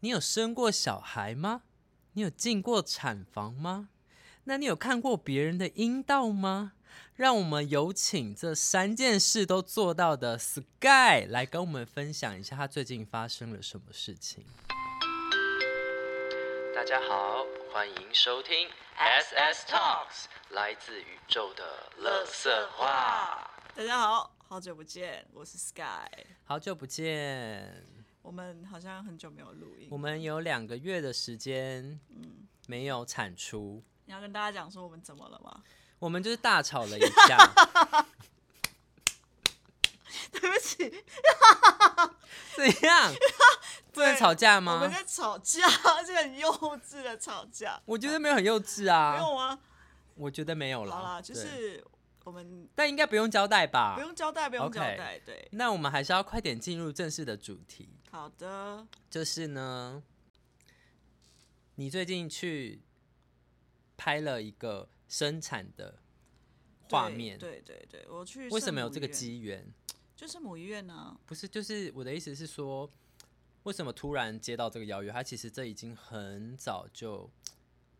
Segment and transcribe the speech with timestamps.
[0.00, 1.62] 你有生过小孩吗？
[2.12, 3.88] 你有进过产房吗？
[4.44, 6.74] 那你有看过别人的阴道吗？
[7.16, 14.46] 让我们有请这三件事都做到的 Sky 来跟我们分享一下他最近发生了什么事情。
[16.72, 23.50] 大家好，欢迎收听 SS Talks，来自宇宙的乐色话。
[23.74, 26.08] 大家好，好久不见，我是 Sky。
[26.44, 27.84] 好久不见，
[28.28, 29.88] 我们好像很久没有录音。
[29.90, 33.82] 我们有两个月的时间，嗯，没有产出。
[34.04, 35.62] 你要跟大家讲说我们怎么了吗？
[35.98, 37.38] 我们就是大吵了一架。
[40.30, 40.76] 对不起，
[42.54, 43.10] 怎样？
[43.94, 44.74] 不能吵架吗？
[44.74, 46.52] 我们在吵架，而 且很幼
[46.86, 47.80] 稚的吵架。
[47.86, 49.12] 我觉得没有很幼稚啊。
[49.16, 49.58] 没有啊？
[50.16, 50.94] 我觉得没有了。
[50.94, 51.82] 好啦，就是
[52.28, 53.94] 我们，但应该不用交代吧？
[53.94, 55.18] 不用交代，不用交代。
[55.24, 55.48] 对。
[55.52, 57.88] 那我们还是要快点进入正式的主题。
[58.10, 58.86] 好的。
[59.08, 60.02] 就是呢，
[61.76, 62.82] 你最近去
[63.96, 66.00] 拍了一个生产的
[66.90, 67.38] 画面。
[67.38, 68.50] 对对对，我去。
[68.50, 69.66] 为什么有这个机缘？
[70.14, 71.18] 就是母医院呢？
[71.24, 72.90] 不是，就是我的意思是说，
[73.62, 75.10] 为什么突然接到这个邀约？
[75.10, 77.30] 他其实这已经很早就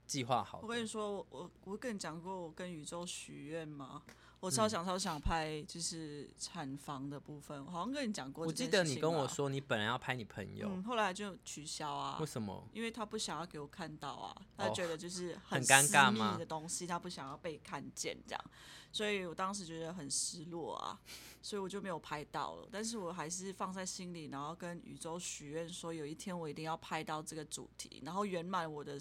[0.09, 0.59] 计划好。
[0.63, 4.03] 我跟你说，我我跟你讲过，我跟宇宙许愿吗？
[4.41, 8.47] 我超想超想拍，就是产房的部分，好像跟你讲过。
[8.47, 12.19] 我记得你跟我说，你本来要拍你朋友，后来就取消啊。
[12.21, 12.65] 为什么？
[12.73, 18.45] 因为他不想要给我看到啊，他觉得就是很尴尬密的东西，他不想要被看见这样，
[18.93, 20.97] 所以我当时觉得很失落啊，
[21.43, 22.69] 所以我就没有拍到了。
[22.71, 28.97] 但是我还是放在心里，然后跟宇宙许愿说，有一天我一定要拍到这个主题，然后圆满我的。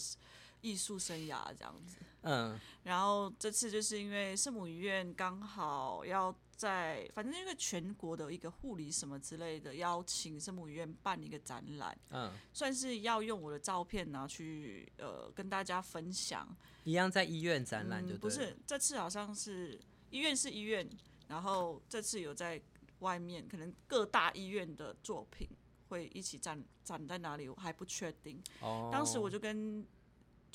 [0.62, 16.48] 艺术生涯这样子，嗯，然后这次就是因为圣母医院刚好要在，反正因为全国的一个护理什么之类的邀请圣母医院办一个展览，嗯，算是要用我的照片拿去呃跟大家分享，
[16.84, 20.90] 一样在医院展览就不是这次好像是医院是医院，
[21.28, 22.60] 然后这次有在
[23.00, 25.48] 外面，可能各大医院的作品
[25.90, 28.42] 会一起展展在哪里，我还不确定。
[28.62, 29.86] 哦，当时我就跟。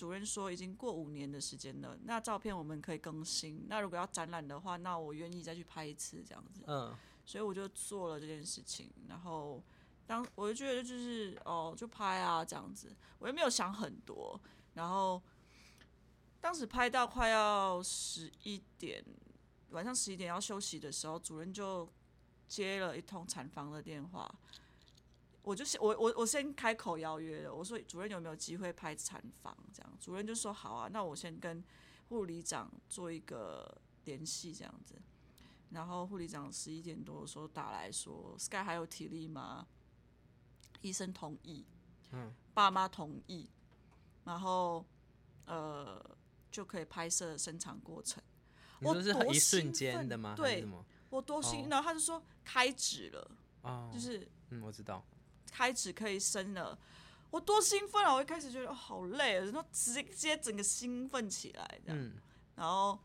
[0.02, 3.66] 主任说已经过五年的时间了，那照片我们可以更新。
[3.68, 6.64] 那如果要展览的话，那我愿意再去拍一次这样子。
[6.66, 6.92] 嗯，
[7.24, 8.90] 所以我就做了这件事情。
[9.06, 9.62] 然后
[10.04, 14.40] 当我就觉得就是哦，就拍啊这样子，我又没有想很多。
[14.74, 15.22] 然后
[16.40, 19.04] 当时拍到快要十一点，
[19.70, 21.88] 晚上十一点要休息的时候，主任就
[22.48, 24.28] 接了一通产房的电话。
[25.42, 29.92] 我就先我我我先开口邀约了，我说主任有没有机会拍产房这样？
[30.00, 31.62] 主任就说好啊，那我先跟
[32.08, 34.94] 护理长做一个联系这样子。
[35.70, 39.66] 然后护理长十一点多的时候打来说，Sky 还有体力吗？
[40.82, 41.64] 医生同意，
[42.10, 43.48] 嗯，爸妈同意，
[44.24, 44.84] 然后
[45.46, 45.98] 呃
[46.50, 48.22] 就可以拍摄生产过程。
[48.80, 50.34] 我是一瞬间的吗？
[50.36, 50.68] 对，
[51.08, 53.30] 我多心，然后他就说开指了，
[53.62, 55.02] 啊，就是嗯，我知道。
[55.52, 56.76] 开始可以生了，
[57.30, 58.14] 我多兴奋啊！
[58.14, 62.12] 我一开始觉得好累，然后直接整个兴奋起来，这样，
[62.56, 62.98] 然后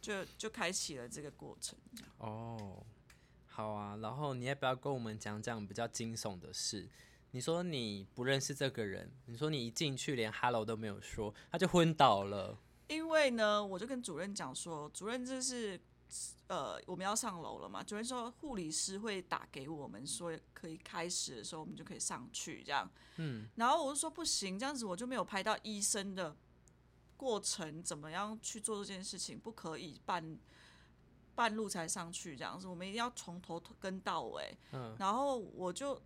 [0.00, 1.78] 就就开启了这个过程。
[2.18, 2.84] 哦，
[3.46, 6.88] 好啊，然后你要不要跟我们讲讲比较惊悚的事？
[7.30, 12.58] 你说你不认识这个人，你说你一进去连 hello 都没有说，他就昏倒了。
[12.88, 15.80] 因为呢，我就跟主任讲说，主任这是。
[16.48, 17.82] 呃，我们要上楼了嘛？
[17.82, 22.90] 主任说护理师会打给我们，说可以开始的时候，我们就可以上去这样。
[23.16, 26.36] 嗯，然后我就说不行，这样子我就没有拍到医生的
[27.16, 29.38] 过程，怎么样去做这件事情？
[29.38, 30.38] 不可以半
[31.34, 34.56] 半路才上去这样子，我们一定要从头跟到尾。
[34.72, 36.00] 嗯，然后我就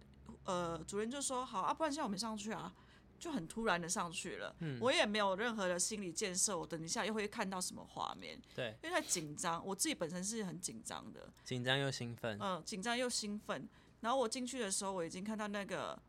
[0.44, 2.72] 呃，主任就说好啊，不然现在我们上去啊。
[3.18, 8.40] 就很突然的上去了，我也没有任何的心理建设，我等一下又会看到什么画面？
[8.54, 13.68] 对，因为太紧张，我自己本身是很紧张的，紧张又兴奋，嗯，紧张又兴奋。
[14.00, 16.00] 然后我进去的时候，我已经看到那个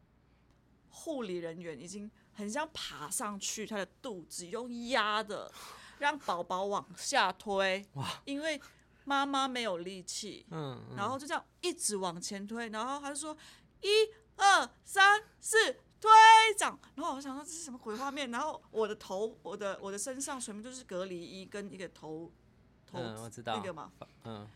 [0.90, 5.52] 护理人员已经很像爬上去，他的肚子用压的
[6.00, 8.62] 让宝宝往下推，哇，因为
[9.06, 13.36] 妈妈没有力气，嗯，然后就这样一直往前推，然后他就说
[13.82, 13.90] 一
[14.36, 15.78] 二三四。
[16.00, 16.10] 推
[16.58, 18.30] 长，然后我想说这是什么鬼画面？
[18.30, 22.32] 然后我的头，我的我的身上全部都是隔离衣跟一个头
[22.86, 23.92] 头知道那个嘛，
[24.24, 24.48] 嗯。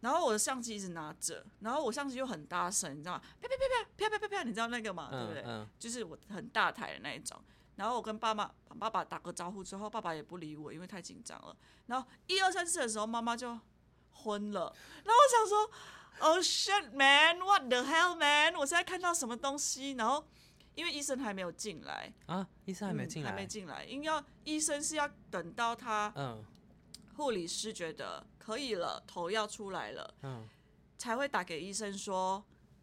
[0.00, 3.22] 然后我的相机一直拿着，然后我相机又很大声，你知道吗？
[3.40, 5.08] 啪啪啪啪啪啪啪啪，你知道那个吗？
[5.12, 5.42] 对不对？
[5.46, 5.68] 嗯。
[5.78, 7.40] 就是我很大台的那一种。
[7.76, 11.56] 然后我跟爸妈爸爸打个招呼之后，爸爸也不理我，因为太紧张了。
[11.86, 13.58] 然后一二三四的时候，妈妈就
[14.10, 14.74] 昏了。
[15.04, 15.70] 然后我想说
[16.20, 18.54] ，Oh shit man, what the hell man？
[18.56, 19.92] 我现在看到什么东西？
[19.92, 20.24] 然后。
[20.74, 22.12] 因为医生还没有进来。
[22.26, 26.44] 啊，医生还没进来，还没进来，因要医生是要等到他嗯，
[27.16, 30.48] 护理师觉得可以了，头要出来了，嗯，
[30.98, 32.42] 才会打给医生说，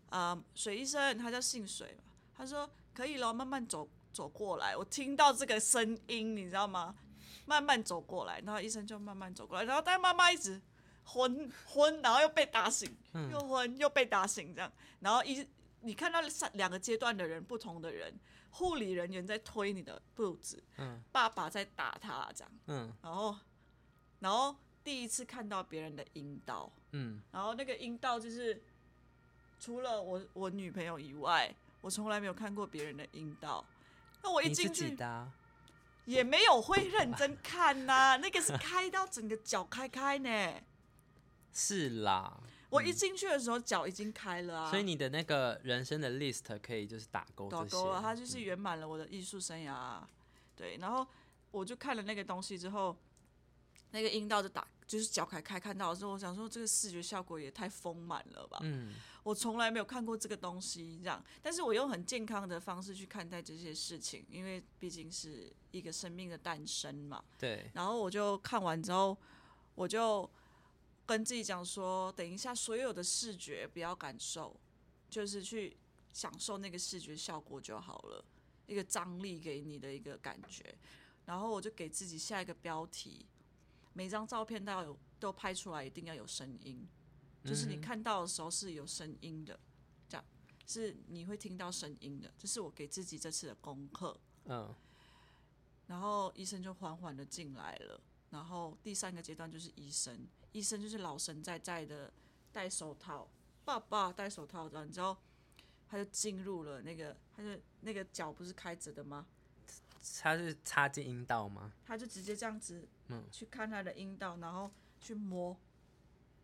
[0.10, 2.04] 啊，水医生，他叫姓水嘛，
[2.36, 6.96] 他说可以了，慢慢走走过来，我听到这个声音，你知道吗？
[7.46, 10.62] 慢慢走过来，然后医生就慢慢走过来，然后但妈妈一直
[11.04, 12.96] 昏昏，然后又被打醒，
[13.32, 15.44] 又昏又被打醒，这样，然后医
[15.82, 18.14] 你看到三两个阶段的人，不同的人，
[18.52, 23.38] 护理人员在推你的肚子，嗯，爸爸在打他，这样，嗯，然后
[24.20, 28.62] 然后第一次看到别人的阴道，嗯，然后那个阴道就是
[29.60, 33.66] 除了我我女朋友以外，我从来没有看过别人的阴道，
[34.22, 34.98] 那我一进去。
[36.06, 40.56] 也没有会认真看呐，那个是开到整个脚开开呢。
[41.54, 42.36] 是啦，
[42.70, 44.70] 我一进去的时候脚已经开了啊。
[44.70, 50.02] 所以你的那个人生的 list 可以就是打勾，打勾了，它就是圆满了我的艺术生涯。
[50.56, 51.06] 对，然后
[51.52, 52.96] 我就看了那个东西之后，
[53.92, 58.60] 那个阴道就打，就是脚开开看到的时候，我想说这个视觉效果也太丰满了吧。
[58.62, 58.94] 嗯。
[59.24, 67.24] 我从来没有看过这个东西，这样，但是我用很健康的方式去看待这些事情，因为毕竟是一个生命的诞生嘛。
[67.38, 67.70] 对。
[67.74, 69.16] 然后我就看完之后，
[69.76, 70.28] 我就
[71.10, 74.56] 跟自己讲说，等一下所有的视觉不要感受，
[75.10, 75.76] 就是去
[76.14, 78.24] 享受那个视觉效果就好了，
[78.68, 80.64] 一个张力给你的一个感觉。
[81.26, 83.26] 然后我就给自己下一个标题，
[83.94, 86.88] 每张照片都要有，都拍出来一定要有声音。
[87.44, 89.60] 就是你看到的时候是有声音的，
[90.08, 90.24] 这样
[90.68, 92.32] 是你会听到声音的。
[92.38, 94.16] 这是我给自己这次的功课。
[94.46, 94.76] 嗯。
[95.88, 98.00] 然后医生就缓缓的进来了。
[98.30, 102.12] 然后第三个阶段就是医生，医生就是老神在在的
[102.52, 103.28] 戴手套，
[103.64, 105.18] 爸爸戴手套的，你知道，
[105.88, 107.50] 他就进入了那个，他就
[107.82, 109.26] 那个脚不是开着的吗？
[110.22, 111.74] 他是插进阴道吗？
[111.86, 115.56] 他就直接这样子，嗯，去看他的阴道，然后去摸。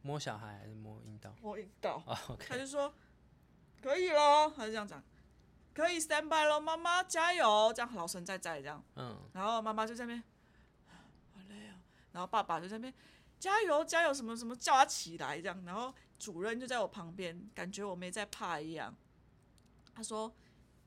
[0.02, 1.34] 摸小孩还是摸阴道？
[1.42, 2.04] 摸阴道。
[2.38, 2.94] 他就说
[3.81, 5.04] 可以咯，他就这样讲，
[5.74, 8.84] 可以 stand by 咯，妈妈加油，这样老神在在这样。
[8.98, 9.18] 嗯。
[9.34, 10.24] 然后妈妈就在那边，
[11.34, 11.74] 好累哦。
[12.12, 12.94] 然后爸爸就在那边
[13.40, 15.64] 加油加油，什么什么叫他起来这样。
[15.66, 18.96] 然后主任就在我旁边，感觉我没在怕一样。
[19.94, 20.34] 他说：“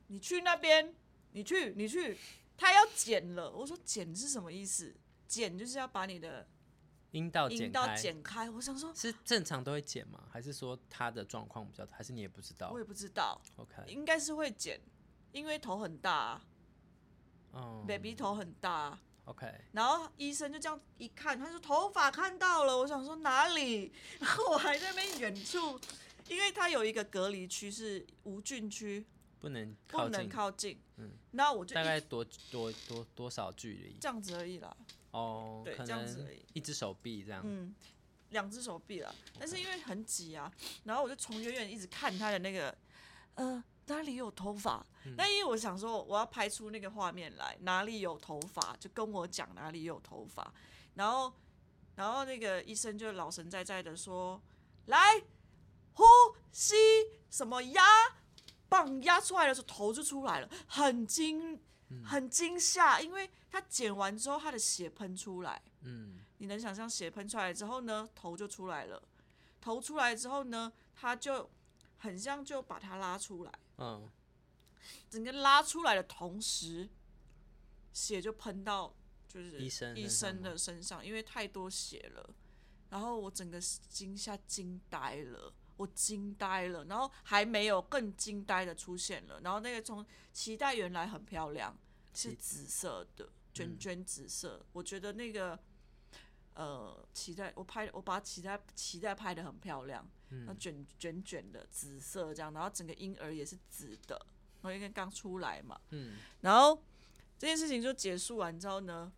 [0.08, 0.94] 你去那边，
[1.32, 2.18] 你去你去，
[2.56, 4.94] 他要剪了。”我说：“剪是什么意思？
[5.26, 6.46] 剪就是要把你的。”
[7.12, 10.28] 阴道阴道剪开，我想说，是正常都会剪吗？
[10.30, 12.70] 还是说他的状况比较，还是你也不知道？
[12.70, 13.40] 我也不知道。
[13.56, 14.78] OK，应该是会剪，
[15.32, 16.12] 因为头很大。
[16.14, 16.44] 啊
[17.54, 18.98] 嗯，baby 头很大。
[19.28, 22.76] OK，然后医生就这样一看，他说头发看到了。
[22.78, 23.92] 我想说哪里？
[24.18, 25.78] 然 后我还在那边远处，
[26.28, 29.04] 因为他有一个隔离区是无菌区，
[29.38, 30.80] 不能不能靠近。
[30.96, 33.98] 嗯，那我就大概多多多多少距离？
[34.00, 34.74] 这样子而已啦。
[35.10, 37.74] 哦，对，这样子而已，一只手臂这样，嗯，
[38.30, 40.50] 两只手臂了，但是因为很挤啊，
[40.84, 42.74] 然后我就从远远一直看他的那个，
[43.34, 44.84] 呃，哪里有头发？
[45.16, 50.52] 那因为我想说我要拍出那个画面来，哪里有头发就跟我讲哪里有头发，
[50.94, 51.32] 然后，
[51.96, 54.40] 然后那个医生就老神在在的说，
[54.86, 55.22] 来
[55.94, 56.04] 呼
[56.52, 56.74] 吸，
[57.30, 57.82] 什么压，
[58.68, 61.60] 棒压出来的时候头就出来了，很惊。
[62.04, 65.62] 很惊吓，因为他剪完之后，他的血喷出来。
[65.80, 69.02] 嗯，你能想象血喷出来之后呢，头就出来了。
[69.58, 71.48] 头出来之后呢，他就
[71.96, 73.52] 很像就把它拉出来。
[73.78, 74.08] 嗯，
[75.10, 76.88] 整个拉出来的同时，
[77.92, 78.94] 血就喷到
[79.26, 82.34] 就是医生医生的身上，因为太多血了。
[82.90, 85.52] 然后我整个惊吓惊呆了。
[85.78, 90.04] 我惊呆了，然后还没有更惊呆的出现了，然后那个从
[90.34, 91.78] 脐带原来很漂亮，
[92.12, 95.56] 是紫色的卷卷紫色，我觉得那个
[96.54, 104.16] 呃脐带我拍我把脐带脐带拍的很漂亮，那卷卷卷的紫色这样，然后整个婴儿也是紫的，
[104.60, 106.82] 然后因为刚出来嘛，嗯，然后
[107.38, 109.12] 这件事情就结束完之后呢，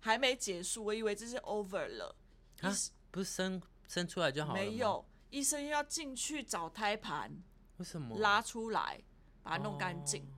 [0.00, 2.16] 还没结束，我以为这是 over 了，
[2.60, 2.72] 啊，
[3.10, 5.04] 不是生生出来就好了没有。
[5.30, 7.32] 医生要进去找胎盘，
[7.78, 9.02] 为什么拉出来
[9.42, 10.30] 把它弄干净，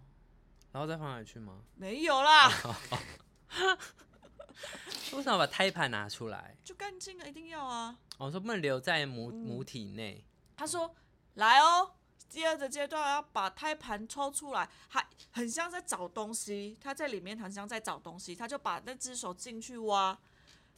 [0.70, 1.64] 然后再放回去吗？
[1.74, 2.48] 没有啦。
[5.16, 6.56] 为什么把胎盘拿出来？
[6.64, 7.96] 就干净了，一定要啊。
[8.18, 10.24] 我说不能留在母母体内。
[10.56, 10.94] 他说
[11.34, 11.94] 来哦，
[12.28, 16.76] 第二个阶段要把胎盘抽出来，还很像在找东西。
[16.80, 20.18] 他在里面很像在找东西，他就把那只手进去挖。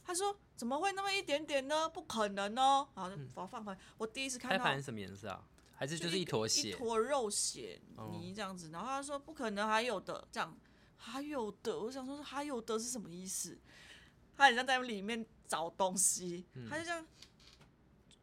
[0.03, 1.89] 他说：“怎么会那么一点点呢？
[1.89, 3.75] 不可能哦！”好，我放回。
[3.97, 5.43] 我第一次看到胎盘什么颜色啊？
[5.75, 6.69] 还是就是一坨血？
[6.69, 7.79] 一坨肉血
[8.11, 8.69] 泥这样子。
[8.71, 10.57] 然后他说不可能还有的，这样
[10.97, 11.79] 还有的。
[11.79, 13.57] 我想说还有的是什么意思？
[14.35, 17.05] 他好像在里面找东西，他就这样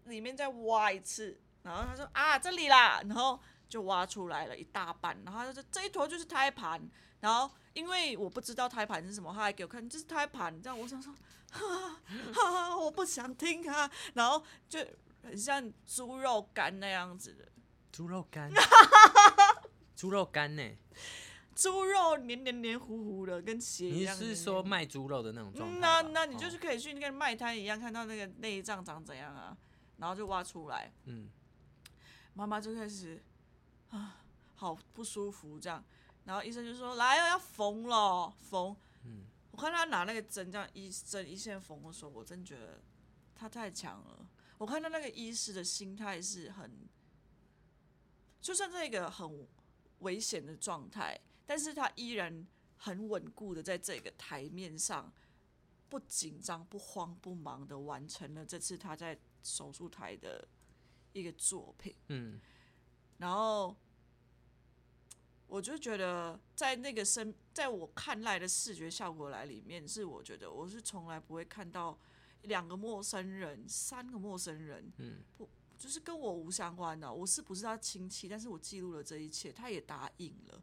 [0.04, 6.80] 里面再挖一次，然后他说啊这里啦，然后就挖出来了一大半，然后他说这一坨就是胎盘，
[7.20, 11.14] 然后因为我不知道胎盘是什么，他还给我看这是胎盘，这样我想说。
[11.54, 11.60] 哈
[12.32, 14.84] 哈，我不想听啊， 然后就
[15.22, 17.46] 很像猪肉干那样子的，
[17.92, 18.50] 猪肉干，
[19.94, 20.62] 猪肉干呢？
[21.54, 24.16] 猪肉黏黏黏糊糊的，跟血一样。
[24.16, 25.78] 你是说卖猪肉的那种状态？
[25.78, 29.56] 那那你就是可以去那个卖摊一样，看到那个内脏长怎样啊，
[29.98, 30.92] 然后就挖出来。
[31.04, 31.28] 嗯，
[32.34, 33.22] 妈妈就开始
[33.90, 35.84] 啊，好不舒服这样，
[36.24, 38.76] 然后医生就说来哦，要缝了，缝。
[39.04, 39.24] 嗯。
[39.52, 42.82] 我看他拿那个针这样一针一线缝的时候，我真觉得
[43.36, 44.28] 他太强了。
[44.58, 46.88] 我看到那个医师的心态是很，
[48.40, 49.46] 就算在一个很
[50.00, 52.46] 危险的状态，但是他依然
[52.76, 55.12] 很稳固的在这个台面上，
[55.88, 60.46] 不紧张、不慌、不忙的完成了这次他在手术台的
[61.12, 61.94] 一个作品。
[62.08, 62.40] 嗯，
[63.18, 63.76] 然后。
[65.46, 71.96] 我就觉得，在那个生，在我看来的视觉效果来里面，是我觉得我是从来不会看到
[72.44, 75.48] 两个陌生人、三个陌生人，嗯，不，
[75.78, 78.26] 就是跟我无相关的，我是不是他亲戚？
[78.26, 80.60] 但是我记录了这一切，他也答应了，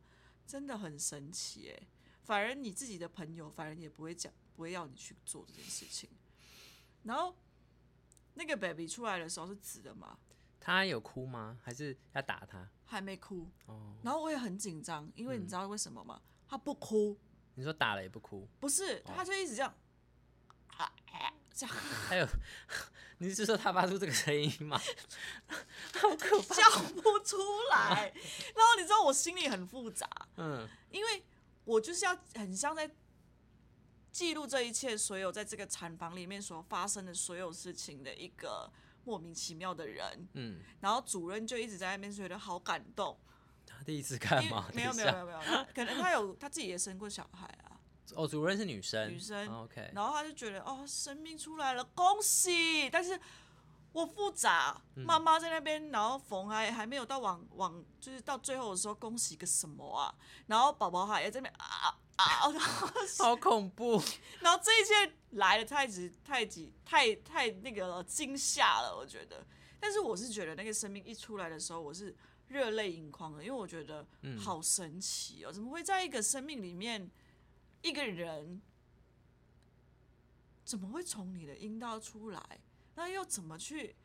[0.51, 1.87] 真的很神奇哎。
[2.23, 6.09] 反而你自己的朋友，反而也不会讲，不会要你去做这件事情。
[7.03, 7.33] 然后
[8.33, 10.19] 那个 baby 出来的时候是紫的吗？
[10.59, 11.57] 他有哭吗？
[11.63, 12.69] 还是要打他？
[12.83, 13.49] 还没哭。
[13.67, 13.95] 哦。
[14.03, 16.21] 然后我也很紧张，因为你知道为什么吗？
[16.45, 17.17] 他不哭。
[17.55, 18.45] 你说打了也不哭？
[18.59, 19.73] 不是，他就一直这样。
[20.77, 20.83] 这
[21.65, 21.75] 样。
[22.07, 22.27] 还有，
[23.19, 24.79] 你是说他发出这个声音吗？
[25.99, 26.55] 好可怕。
[26.55, 26.69] 叫
[27.01, 27.37] 不出
[27.71, 28.11] 来。
[28.55, 30.07] 然后你知道我心里很复杂。
[30.37, 30.67] 嗯。
[30.89, 31.23] 因为
[31.63, 32.89] 我就是要很像在
[34.11, 38.71] 记录这一切，所有在这个产房里面所发生的所有事情的一个。
[39.03, 43.19] 莫名其妙的人，嗯，然后主任就一直在那边觉得好感动。
[43.65, 44.69] 他第一次看吗？
[44.75, 47.70] 没有没有没有没有，可能他有他自己也生过小孩啊。
[48.15, 49.91] 哦，主任是女生，女生，OK。
[49.93, 52.89] 然后他就觉得哦，生命出来了，恭喜！
[52.89, 53.19] 但是
[53.91, 60.13] 我复杂，妈妈在那边，然后缝还还没有到往往，就是到最后的时候，恭喜个什么啊？
[60.47, 62.25] 然后宝宝还在那边啊啊。
[63.19, 64.01] 好恐怖！
[64.39, 69.45] 然后这一切来的太急、太急、太太那个惊吓了，我觉得。
[69.79, 72.15] 但是我是觉得那个生命一出来的时候，我是
[72.49, 74.05] 热泪盈眶的，因为我觉得
[74.39, 75.51] 好神奇哦！
[75.51, 77.09] 怎么会在一个生命里面，
[77.81, 78.61] 一个人
[80.63, 82.59] 怎么会从你的阴道出来？
[82.95, 83.95] 那又怎么去？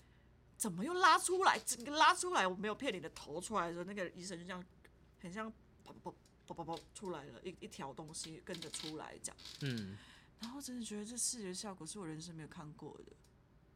[0.56, 1.58] 怎么又拉出来？
[1.58, 4.64] 整个拉出来，我没有骗你的头出来的时候，那个医生就这样，
[5.20, 5.52] 很像
[5.84, 6.14] 砰砰。
[6.46, 9.36] 啵啵啵出来了，一一条东西跟着出来，这样。
[9.62, 9.98] 嗯。
[10.38, 13.12] 然后真的觉得这视觉效果是我人生没有看过的，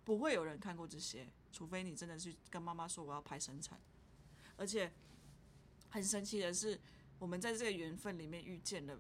[0.04, 3.80] 不会有人看过这些，除非你真的去跟妈妈说我要拍生产。
[4.56, 4.92] 而且
[5.88, 6.80] 很神奇的是，
[7.18, 8.96] 我们在这个缘分里面遇见了，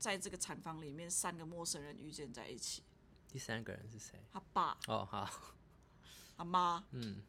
[0.00, 2.82] 在这个产房里面三个陌生人遇见在一起。
[3.28, 4.18] 第三个人是谁？
[4.32, 4.76] 他爸。
[4.88, 5.30] 哦，好。
[6.36, 6.84] 他妈。
[6.90, 7.22] 嗯。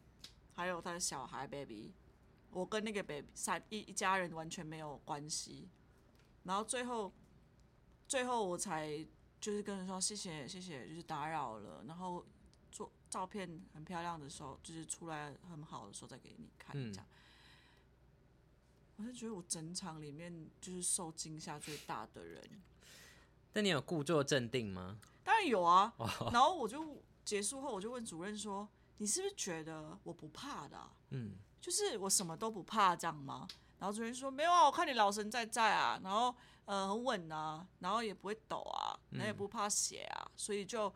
[0.54, 1.94] 还有他的小孩 baby。
[2.50, 5.70] 我跟那个 baby 三一一家人完全没有关系，
[6.42, 7.10] 然后最后，
[8.06, 9.06] 最后我才
[9.40, 12.22] 就是跟人说谢谢谢谢，就是打扰了，然后
[12.70, 17.06] 做照片很漂亮的时候，就是出来很好的时候再给你看这样。
[19.02, 22.40] 我就觉得我整场里面就是受惊吓最大的人。
[23.54, 24.98] 那你有故作镇定吗？
[25.24, 25.92] 当然有啊。
[26.32, 28.68] 然后我就结束后，我就问主任说
[28.98, 30.78] ：“你是不是觉得我不怕的？”
[31.10, 31.34] 嗯。
[31.60, 33.46] 就是我什么都不怕这样吗？
[33.78, 40.92] 然后主任说没有啊，我看你老神在在啊，然后呃很稳啊，然后也不会抖啊，然后也不怕血啊，所以就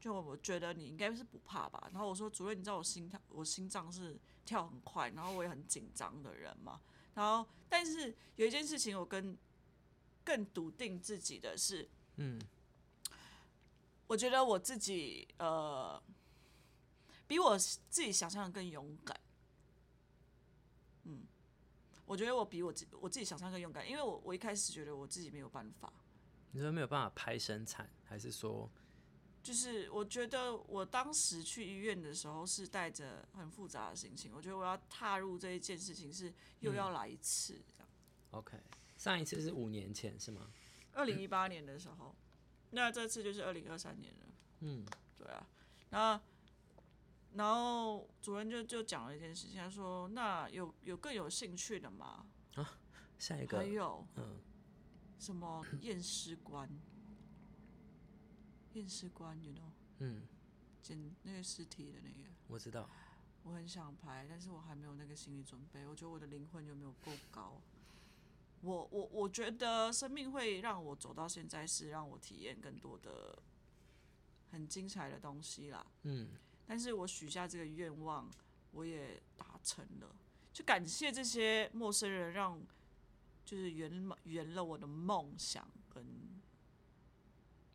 [0.00, 1.88] 就我觉得你应该是不怕吧。
[1.92, 6.80] 然后我说主任，你知道我心跳我心脏是跳很快，然后我也很紧张的人嘛。
[7.16, 9.36] 然后但是有一件事情我跟
[10.22, 12.38] 更笃定自己的是，嗯，
[14.06, 16.00] 我觉得我自己呃
[17.26, 19.18] 比我自己想象的更勇敢。
[21.04, 21.26] 嗯，
[22.04, 25.92] 我觉得我比我自我自己想象更勇敢，因为我我一开始觉得我自己没有办法。
[26.52, 28.70] 你说没有办法拍生产，还是说？
[29.46, 37.88] 就是我觉得我当时去医院的时候是带着很复杂的心情，我觉得我要踏入这一件事情是又要来一次这样。
[38.32, 38.58] OK，
[38.96, 40.50] 上一次是五年前是吗？
[40.94, 42.12] 二零一八年的时候，
[42.70, 44.26] 那这次就是二零二三年了。
[44.62, 44.84] 嗯，
[45.16, 45.46] 对啊，
[45.90, 46.24] 然后。
[47.34, 52.26] 然后主任就就讲了一件事情，他说：“那有有更有兴趣的吗？
[52.54, 52.78] 啊
[53.18, 54.40] 下一个还有嗯，
[55.18, 56.66] 什么验尸官？
[58.76, 60.22] 验尸官，you know，嗯，
[60.82, 62.88] 捡那个尸体的那个，我知道，
[63.42, 65.86] 我很想拍，但是我还没有那个心理准备。
[65.86, 67.60] 我觉得我的灵魂有没有够高？
[68.62, 73.38] 我我我觉得生命会让我走到现在，是让我体验更多的
[74.50, 75.86] 很精彩的东西啦。
[76.02, 76.28] 嗯，
[76.66, 78.28] 但是我许下这个愿望，
[78.72, 80.16] 我也达成了，
[80.52, 82.60] 就感谢这些陌生人，让
[83.44, 86.04] 就是圆圆了我的梦想，跟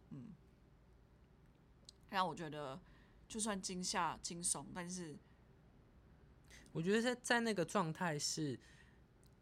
[0.10, 0.34] 嗯，
[2.12, 2.80] 让我觉得
[3.28, 5.18] 就算惊吓惊悚，但是
[6.72, 8.60] 我觉得在在那个状态是，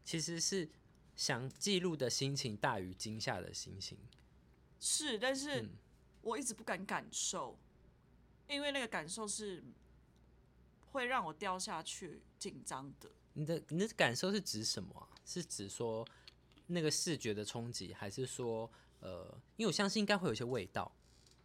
[0.05, 0.69] 其实是
[1.15, 3.97] 想记录的心情大于惊吓的心情。
[4.79, 5.69] 是，但是嗯
[6.21, 7.57] 我一直不敢感受，
[8.47, 9.63] 因为那个感受是
[10.91, 13.09] 会让我掉下去，紧张的。
[13.33, 15.09] 你的你的感受是指什么啊？
[15.25, 16.07] 是指说
[16.67, 20.91] 那个视觉的冲击，还是说呃，因为我相信应该会有一些味道，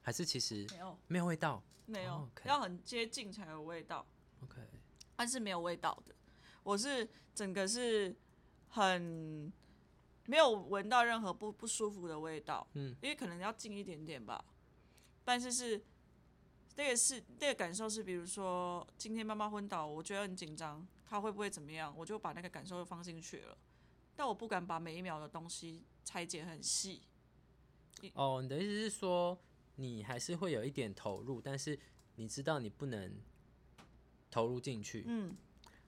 [0.04, 4.06] 还是其实没有，没有味道没有，要很接近才有味道。
[4.42, 4.60] ？OK，
[5.16, 6.14] 但是没有味道的。
[6.62, 8.14] 我是整个是
[8.68, 9.50] 很
[10.26, 14.44] 没有闻到任何不不舒服的味道，嗯，因为可能要近一点点吧。
[15.24, 15.82] 但是是
[16.76, 23.56] 那个是那个感受是，比如说今天妈妈昏倒，我觉得很紧张，她会不会怎么样，我就把那个感受放进去了。
[24.14, 27.02] 但我不敢把每一秒的东西拆解很细，
[28.12, 29.38] 哦，你的意思是说
[29.76, 31.78] 你还是会有一点投入，但是
[32.16, 33.20] 你知道你不能
[34.30, 35.04] 投入进去。
[35.06, 35.36] 嗯，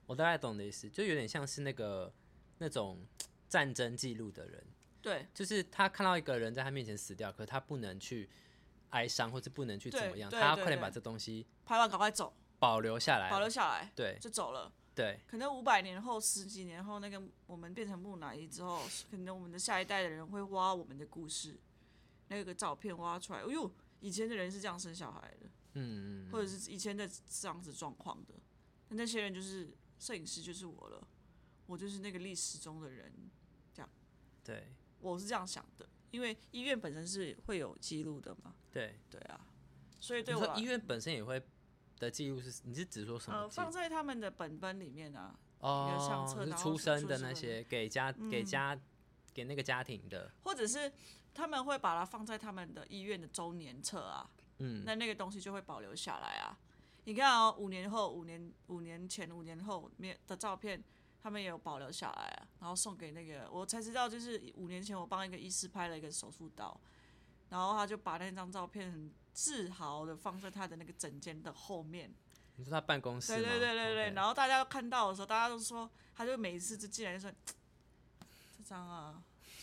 [0.06, 2.12] 我大概懂的意思，就有点像是那个
[2.58, 3.04] 那种
[3.48, 4.66] 战争记录的人，
[5.00, 5.26] 对。
[5.32, 8.28] 就是他看到一个人在他面前死掉，可是他不能去
[8.90, 13.30] 哀伤，或者不能去怎么样，他要快点把这东西拍完赶快走，保留下来。
[13.30, 13.92] 保留下来。
[13.94, 14.18] 对。
[14.20, 14.72] 就走了。
[14.94, 21.60] 对，可能五百年后、十几年后，那个我们变成木乃伊之后，可能我们的下一代的人会挖我们的故事，
[22.28, 28.34] 那个照片挖出来，哎呦，以前的人是这样生小孩的，嗯嗯或者是以前的这样子状况的，
[28.89, 31.06] 那那些人就是摄影师，就是我了，
[31.67, 33.12] 我就是那个历史中的人，
[33.73, 33.89] 这样
[34.45, 38.99] 对我是这样想的，因为医院本身是会有记录的嘛，对。
[39.10, 39.47] 对啊，
[40.00, 41.43] 所以对我医院本身也会
[41.99, 43.49] 的记录是，你是指说什么呃？
[43.49, 48.78] 放在他们的本本里面啊，哦，是册然后是出生的出生的那些给家给家
[49.32, 50.93] 给那个家庭的，或者是
[51.36, 56.58] 他们会把它放在他们的医院的周年册啊，嗯，那那个东西就会保留下来啊。
[57.04, 60.82] 你看哦，五年后、五年、五年前、五年后面的照片，
[61.22, 66.80] 他们也有保留下来啊，然后送给那个我才知道，就是五年前我帮一个医师拍了一个手术刀，
[67.50, 72.10] 然后他就把那张照片很自豪的放在他的那个诊间的后面，
[72.56, 73.34] 你说他办公室？
[73.34, 77.30] 对对对对对然后大家看到的时候，大家都说，他就每一次就进来就说，
[78.56, 79.22] 这张啊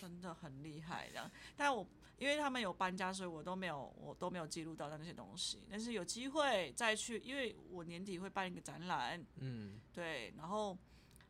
[0.09, 1.29] 真的很厉害这样。
[1.55, 1.87] 但我
[2.17, 5.63] 因为他们有搬家，所以我都没有我都没有记录到那些东西。
[5.69, 10.77] 但是有机会再去，因为我年底会办一个展览，嗯，对，然后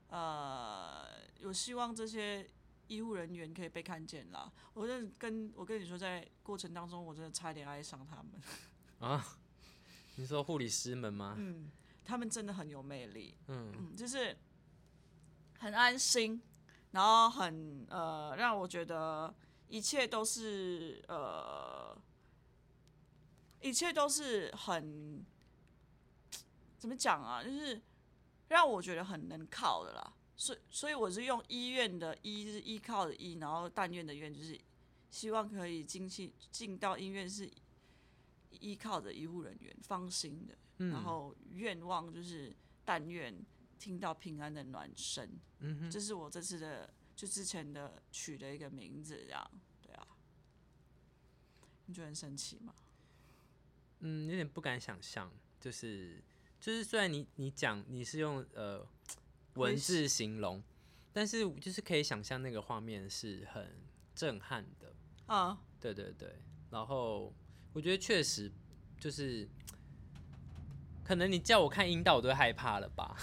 [0.07, 1.07] 呃，
[1.39, 2.47] 有希望这些
[2.88, 4.51] 医护人员可以被看见啦。
[4.73, 8.33] 我真跟我跟你说，在过程当中，我真的差点爱上他们。
[8.99, 9.25] 啊，
[10.15, 11.36] 你说护理师们吗？
[11.38, 11.71] 嗯，
[12.03, 13.36] 他们真的很有魅力。
[13.47, 14.38] 嗯嗯，就是
[15.59, 16.41] 很安心，
[16.93, 19.34] 然后很呃，让我觉得
[19.67, 21.95] 一切都是呃，
[23.62, 25.25] 一切都是很
[26.77, 27.43] 怎么讲啊？
[27.43, 27.82] 就是
[28.47, 30.13] 让我觉得很能靠的啦。
[30.36, 34.60] 所以，所以我是用医院的医是依靠的医，然后但愿的愿，就是
[35.10, 37.49] 希望可以进去进到医院是
[38.51, 40.56] 依靠着医护人员，放心的。
[40.77, 43.34] 嗯，然后愿望就是但愿
[43.84, 50.08] 听到平安的暖声，嗯哼，这是我这次的就之前的取的一个名字，这样对啊，
[51.88, 52.74] 你觉得很神奇吗？
[54.00, 56.24] 嗯，有点不敢想象，就是
[56.62, 58.88] 就是虽然你你讲你是用呃
[59.56, 60.63] 文字形容，
[61.12, 63.82] 但是就是可以想象那个画面是很
[64.15, 66.41] 震撼的，啊，对对对，
[66.72, 67.34] 然后
[67.74, 68.50] 我觉得确实
[68.98, 69.46] 就是，
[71.04, 73.16] 可能你叫我看阴道，我都会害怕了吧？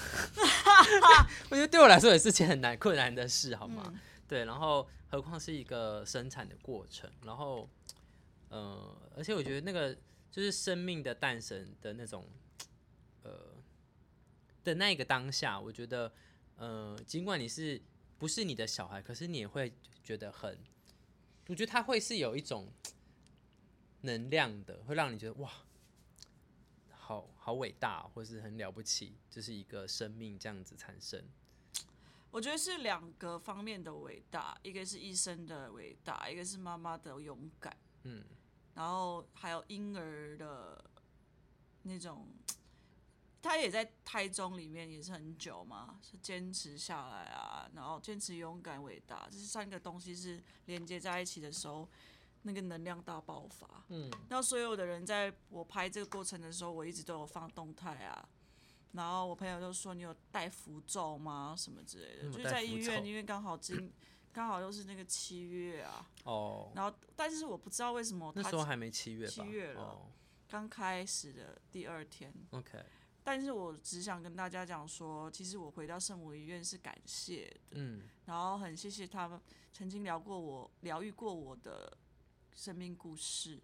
[1.50, 3.84] 我觉得对我来说也是件很难困难的事，好吗？
[3.86, 7.68] 嗯对，然后何况是一个生产的过程，然后，
[8.48, 9.92] 呃，而且我觉得那个
[10.30, 12.24] 就是生命的诞生的那种，
[13.24, 13.32] 呃，
[14.62, 16.12] 的那个当下，我觉得，
[16.56, 17.82] 呃，尽管你是
[18.18, 19.72] 不是你的小孩，可是你也会
[20.04, 20.56] 觉得很，
[21.48, 22.68] 我觉得它会是有一种
[24.02, 25.50] 能量的，会让你觉得哇，
[27.50, 31.20] 好好伟大，或是很了不起，就是一个生命这样子产生。
[32.30, 37.76] 我觉得是两个方面的伟大，一个是医生的伟大，一个是妈妈的勇敢。
[38.04, 38.22] 嗯，
[38.74, 40.88] 然后还有婴儿的
[41.82, 42.28] 那种，
[43.42, 51.88] 他也在胎中里面也是很久嘛，是坚持下来啊，然后坚持、勇敢、伟大，这三个东西是连接在一起的时候，
[52.42, 53.84] 那个能量大爆发。
[53.88, 58.28] 嗯，那所有的人在我拍这个过程的时候，我一直都有放动态啊。
[58.92, 61.54] 然后我朋友就说：“你有带符咒吗？
[61.56, 63.92] 什么之类的？”就是在医院，因为刚好今
[64.32, 66.10] 刚好又是那个七月啊。
[66.24, 66.72] 哦。
[66.74, 69.28] 然后，但是我不知道为什么那时候还没七月。
[69.28, 69.96] 七月了，
[70.48, 72.34] 刚开始的第二天。
[72.50, 72.84] OK。
[73.22, 77.76] 但是我只想跟大家讲说，其实我回到圣母医院是感谢的。
[77.76, 78.02] 嗯。
[78.24, 79.40] 然后很谢谢他们
[79.72, 81.96] 曾经聊过我、疗愈过我的
[82.60, 83.58] 生命故事。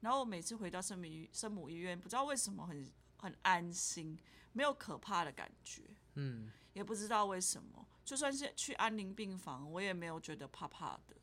[0.00, 4.18] 然后我每次回到圣母圣母医院，不知道为什么很很安心。
[4.52, 5.84] 没有可怕的感觉，
[6.14, 11.14] 嗯，也不知道为什么，就算是去安宁病房，我也没有觉得怕怕的，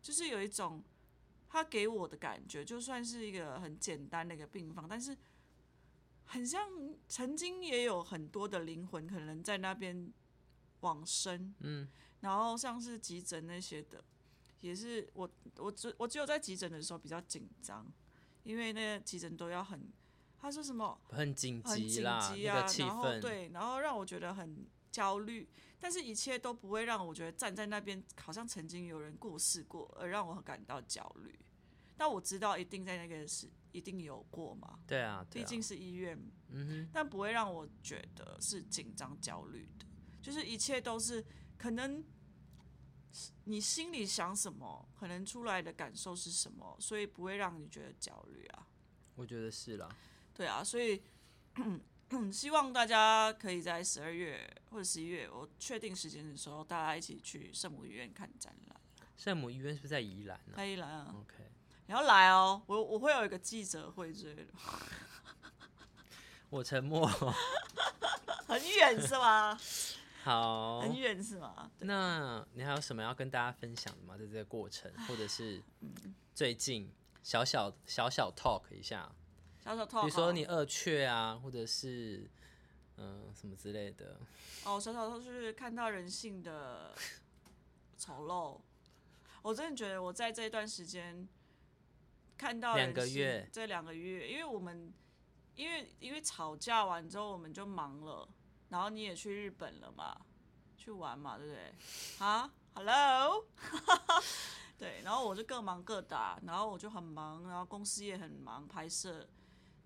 [0.00, 0.82] 就是有一种
[1.46, 5.14] 他给我的感觉，就算是一个很简单的一个病房，但是
[6.24, 6.70] 很像
[7.06, 10.10] 曾经也有很多的灵魂可能在那边
[10.80, 11.86] 往生，嗯，
[12.20, 14.02] 然后像是急诊那些的，
[14.60, 17.86] 也是我我只我只有在急诊的时候比较紧张，
[18.42, 19.92] 因为那个急诊都要很。
[20.40, 20.96] 他说什么？
[21.08, 25.48] 很紧急啦，那个气氛对，然后让我觉得很焦虑，
[25.80, 31.36] 但是一切都不会让我觉得站在那边好像曾经有人过世过，而让我感到焦虑。
[31.96, 34.78] 但我知道一定在那个是一定有过嘛？
[34.86, 36.16] 对啊，毕竟是医院，
[36.50, 39.86] 嗯哼，但不会让我觉得是紧张焦虑的，
[40.22, 41.24] 就是一切都是
[41.56, 42.00] 可能
[43.44, 48.66] 你心里想什么，可能出来的感受是什么，所以不会让你觉得焦虑啊。
[49.14, 49.88] 我觉得是啦。
[50.34, 51.02] 对啊，所以
[52.32, 58.80] 希望大家可以在十二月或者十一月，我确定时间的时候，大家一起去圣母医院看展览。
[59.16, 60.54] 圣母医院是不是在宜兰呢？
[60.56, 61.14] 在宜兰啊。
[61.18, 61.34] OK，
[61.86, 64.52] 你要来哦，我我会有一个记者会之类的。
[66.50, 67.06] 我沉默。
[68.46, 69.58] 很远是吗？
[70.28, 70.80] 好。
[70.82, 71.70] 很远是吗？
[71.78, 74.14] 那你还有什么要跟大家分享的吗？
[74.18, 75.62] 在这个过程，或者是
[76.34, 79.10] 最近小小小小 talk 一下。
[79.64, 82.28] 小小 talk，比如说你二雀啊，或者是
[82.98, 84.20] 嗯什么之类的。
[84.64, 86.94] 哦，小小 talk 是看到人性的
[87.96, 88.60] 丑陋。
[89.40, 91.26] 我真的觉得我在这一段时间
[92.36, 94.92] 看到两个月，这两个月，因为我们
[95.54, 98.28] 因为因为吵架完之后我们就忙了，
[98.68, 100.20] 然后你也去日本了嘛，
[100.76, 101.74] 去玩嘛，对不对？
[102.18, 103.46] 啊，Hello，
[104.78, 109.28] 对，然后我就各忙各的，然后我就很忙，然后公司也很忙，拍摄。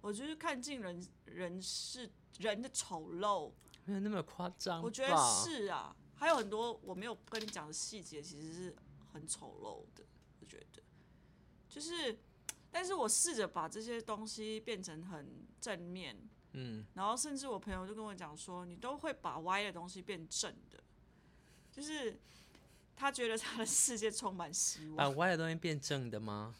[0.00, 3.52] 我就是看尽人人世人的丑陋，
[3.84, 4.82] 没有那么夸张。
[4.82, 8.76] 我觉得是啊，还有很多我没有跟你讲的细节，其实是
[9.12, 10.04] 很丑陋的。
[10.40, 10.82] 我觉得，
[11.68, 12.18] 就是，
[12.70, 16.16] 但是我试着把这些东西变成很正面，
[16.52, 20.78] 嗯，然后甚至我朋友就跟我讲说，你都会把歪的东西变正的，
[21.70, 22.16] 就是
[22.94, 24.96] 他觉得他的世界充满希望。
[24.96, 26.54] 把歪的东西变正的吗？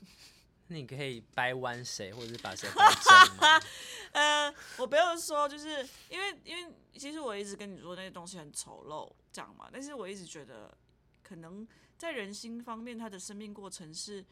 [0.68, 3.60] 那你可以掰弯谁，或者是把谁掰正吗？
[4.12, 9.68] 呃，我不要说，就是因为因为其实我一直跟你说那些东西很丑陋，这样嘛。
[9.72, 10.74] 但是我一直觉得，
[11.22, 11.66] 可能
[11.98, 14.24] 在人心方面，他的生命过程是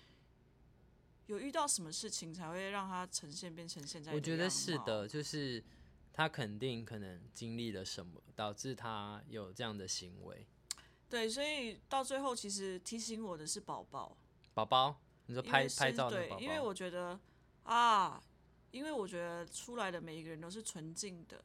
[1.30, 4.12] 有遇到什么事情才会让他呈现变成现在。
[4.12, 5.62] 我觉得是的，就是
[6.12, 10.44] 他肯定可能经历了什么，导致他有这样的行为。
[11.08, 14.16] 对，所以到最后，其实提醒我的是宝宝，
[14.52, 15.00] 宝宝。
[15.26, 17.20] 你说拍拍照的对，因为我觉得
[17.62, 18.20] 啊，
[18.72, 21.44] 因为我觉得出来的每一个人都是纯净的，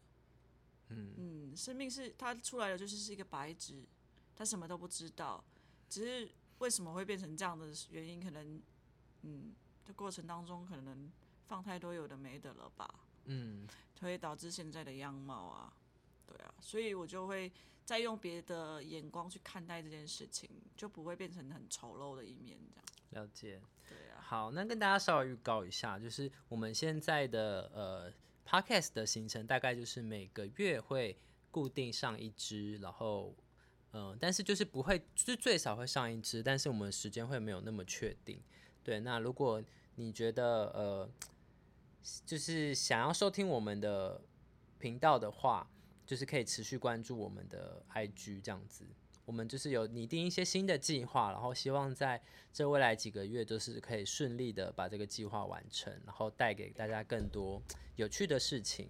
[0.90, 3.86] 嗯嗯，生命是他出来的就是是一个白纸，
[4.36, 5.44] 他什么都不知道，
[5.88, 8.60] 只是为什么会变成这样的原因，可能
[9.22, 9.54] 嗯，
[9.86, 11.12] 这过程当中可能
[11.48, 12.90] 放太多有的没的了吧，
[13.26, 13.68] 嗯，
[14.00, 15.74] 所以导致现在的样貌啊，
[16.26, 17.52] 对啊，所以我就会
[17.86, 23.26] 再用别的眼光去看待这件事情，就不会变成很丑陋的一面这样。
[23.26, 23.62] 了解。
[23.88, 28.12] 对啊，好，那跟大家稍微预告一下，就是我们现在的呃
[28.44, 31.16] podcast 的行程大概就是每个月会
[31.52, 33.36] 固定上一支，然后
[33.94, 38.42] 嗯，但是就是不会，就是最少会上一支，但是我们时间会没有那么确定。
[38.86, 39.62] 对，那如果
[39.96, 41.10] 你觉得呃，
[42.24, 44.22] 就是想要收听我们的
[44.78, 45.68] 频道的话，
[46.06, 48.86] 就是可以持续关注我们的 IG 这样子。
[49.26, 52.22] 我们就是有拟定一些新的计划，然后希望在
[52.54, 57.60] 这未来几个月都是可以顺利的把这个计划完成，然后带给大家更多
[57.96, 58.88] 有趣的事情。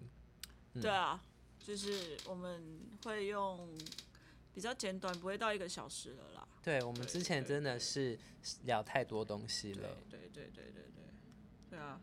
[0.73, 1.23] 对啊，
[1.57, 3.69] 就是我们会用
[4.55, 6.47] 比较简短，不会到一个小时了啦。
[6.63, 8.17] 对，我们之前真的是
[8.63, 9.89] 聊太多东西了。
[10.09, 11.03] 对对对对对对，
[11.71, 11.99] 对啊。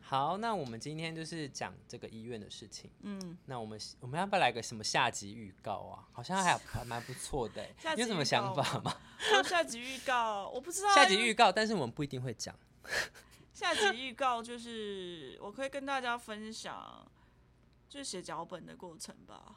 [0.00, 2.88] 好，那我们今天就是讲这个医院的事情。
[3.02, 6.08] 嗯，那我们我们要不要来个什么下集预告啊？
[6.12, 7.68] 好像还还 蛮不错的。
[7.96, 8.96] 有什么想法吗？
[9.44, 10.94] 下集预告我不知道。
[10.94, 12.56] 下集预告，但是我们不一定会讲。
[13.52, 17.04] 下集预告就是我可以跟大家分享，
[17.88, 19.56] 就是写脚本的过程吧。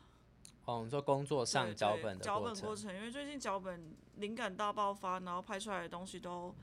[0.65, 6.54] 哦，你说工作上脚本的脚本过程，因为最近脚本灵感大爆发，然后拍出来的东西都。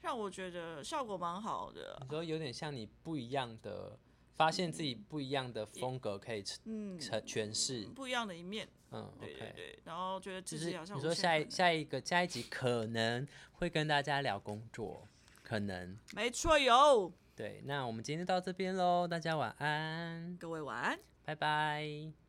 [0.00, 1.98] 让我觉得效果蛮好的。
[2.00, 3.98] 你说有点像你不一样的，
[4.36, 8.68] 发现自己不一样的风格可以嗯诠诠释不一样的一面。
[8.92, 9.78] 嗯，对对对。
[9.84, 15.02] 然后觉得自己好像你说下一下一个下一集可能会跟大家聊工作，
[15.42, 17.12] 可能没错有。
[17.34, 22.27] 对，那我们今天就到这边喽，大家晚安，各位晚安，拜拜。